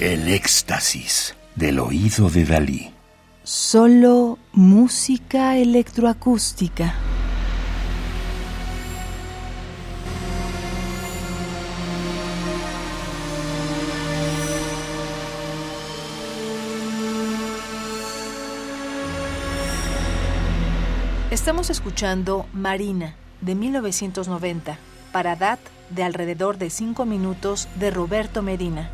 El 0.00 0.28
éxtasis 0.28 1.36
del 1.56 1.78
oído 1.78 2.30
de 2.30 2.46
Dalí. 2.46 2.90
Solo 3.42 4.38
música 4.54 5.58
electroacústica. 5.58 6.94
Estamos 21.30 21.68
escuchando 21.68 22.46
Marina, 22.54 23.16
de 23.42 23.54
1990, 23.54 24.78
para 25.12 25.36
DAT 25.36 25.60
de 25.90 26.04
alrededor 26.04 26.56
de 26.56 26.70
5 26.70 27.04
minutos 27.04 27.68
de 27.78 27.90
Roberto 27.90 28.40
Medina. 28.40 28.90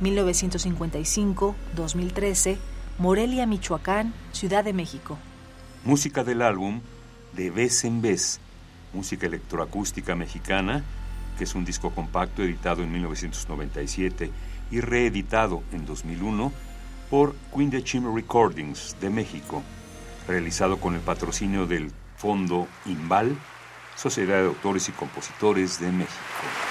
1955-2013, 0.00 2.56
Morelia, 2.98 3.46
Michoacán, 3.46 4.14
Ciudad 4.32 4.64
de 4.64 4.72
México. 4.72 5.18
Música 5.84 6.24
del 6.24 6.42
álbum 6.42 6.80
De 7.34 7.50
Vez 7.50 7.84
en 7.84 8.02
Vez, 8.02 8.40
música 8.92 9.26
electroacústica 9.26 10.14
mexicana, 10.14 10.84
que 11.36 11.44
es 11.44 11.54
un 11.54 11.64
disco 11.64 11.90
compacto 11.90 12.42
editado 12.42 12.82
en 12.82 12.92
1997 12.92 14.30
y 14.70 14.80
reeditado 14.80 15.62
en 15.72 15.86
2001 15.86 16.52
por 17.10 17.34
Queen 17.54 17.70
de 17.70 17.82
Chim 17.84 18.14
Recordings 18.14 18.96
de 19.00 19.10
México 19.10 19.62
realizado 20.28 20.78
con 20.78 20.94
el 20.94 21.00
patrocinio 21.00 21.66
del 21.66 21.90
Fondo 22.16 22.68
IMBAL, 22.84 23.36
Sociedad 23.96 24.42
de 24.42 24.46
Autores 24.46 24.88
y 24.88 24.92
Compositores 24.92 25.80
de 25.80 25.90
México. 25.90 26.67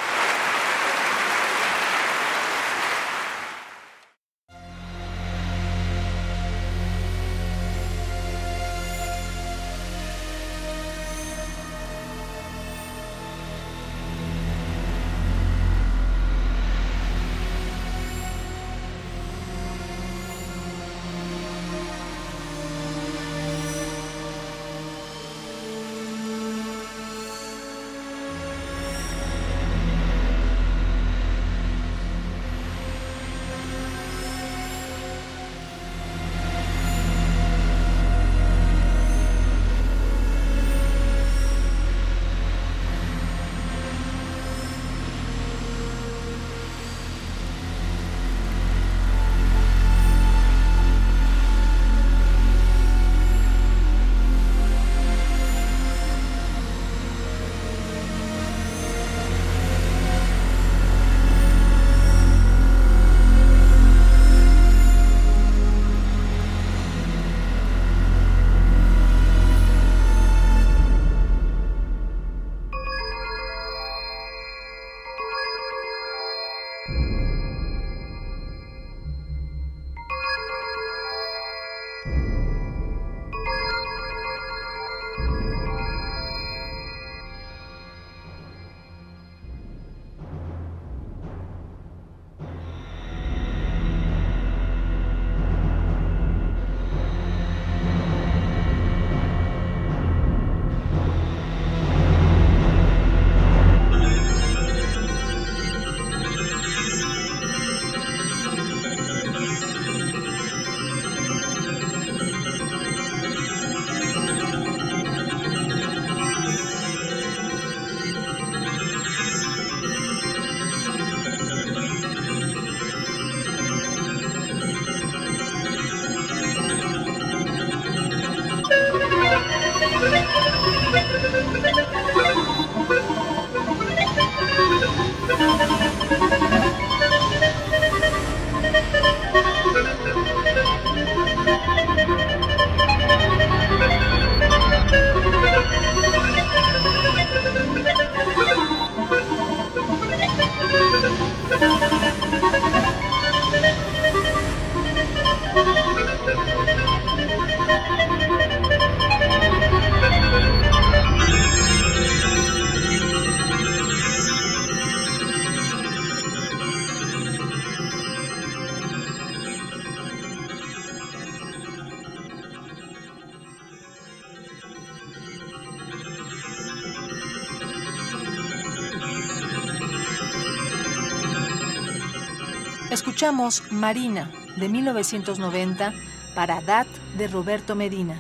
Escuchamos 182.98 183.62
Marina 183.70 184.32
de 184.56 184.70
1990 184.70 185.94
para 186.34 186.62
DAT 186.62 186.88
de 187.16 187.28
Roberto 187.28 187.76
Medina, 187.76 188.20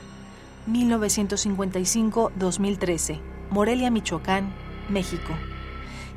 1955-2013, 0.69 3.19
Morelia, 3.49 3.89
Michoacán, 3.89 4.53
México, 4.87 5.33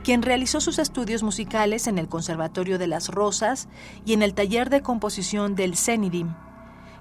quien 0.05 0.21
realizó 0.21 0.61
sus 0.61 0.79
estudios 0.79 1.23
musicales 1.23 1.87
en 1.87 1.97
el 1.97 2.07
Conservatorio 2.07 2.79
de 2.79 2.87
las 2.87 3.09
Rosas 3.09 3.67
y 4.05 4.13
en 4.13 4.21
el 4.21 4.35
taller 4.35 4.69
de 4.69 4.83
composición 4.83 5.55
del 5.55 5.75
CENIDIM. 5.75 6.35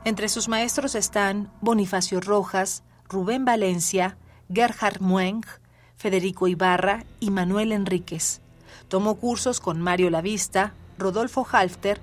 Entre 0.06 0.30
sus 0.30 0.48
maestros 0.48 0.96
están 0.96 1.52
Bonifacio 1.60 2.22
Rojas, 2.22 2.84
Rubén 3.10 3.44
Valencia, 3.44 4.16
Gerhard 4.50 5.02
Mueng, 5.02 5.42
Federico 5.98 6.48
Ibarra 6.48 7.04
y 7.20 7.32
Manuel 7.32 7.74
Enríquez. 7.74 8.40
Tomó 8.88 9.16
cursos 9.16 9.60
con 9.60 9.82
Mario 9.82 10.10
Lavista, 10.10 10.74
Rodolfo 11.00 11.48
Halfter, 11.50 12.00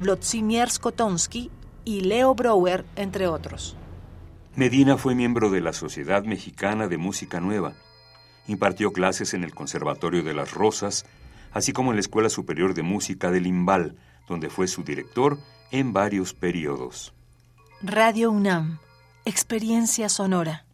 Vladimir 0.00 0.68
Skotonsky 0.68 1.50
y 1.84 2.00
Leo 2.02 2.34
Brouwer, 2.34 2.84
entre 2.96 3.26
otros. 3.26 3.76
Medina 4.56 4.96
fue 4.96 5.14
miembro 5.14 5.50
de 5.50 5.60
la 5.60 5.72
Sociedad 5.72 6.24
Mexicana 6.24 6.88
de 6.88 6.98
Música 6.98 7.40
Nueva. 7.40 7.74
Impartió 8.46 8.92
clases 8.92 9.32
en 9.32 9.44
el 9.44 9.54
Conservatorio 9.54 10.22
de 10.22 10.34
las 10.34 10.52
Rosas, 10.52 11.06
así 11.52 11.72
como 11.72 11.90
en 11.90 11.96
la 11.96 12.00
Escuela 12.00 12.28
Superior 12.28 12.74
de 12.74 12.82
Música 12.82 13.30
del 13.30 13.46
Imbal, 13.46 13.96
donde 14.28 14.50
fue 14.50 14.66
su 14.66 14.82
director 14.82 15.38
en 15.70 15.92
varios 15.92 16.34
periodos. 16.34 17.14
Radio 17.82 18.30
UNAM, 18.30 18.78
Experiencia 19.24 20.08
Sonora. 20.08 20.64